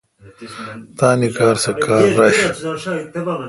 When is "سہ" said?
1.63-1.71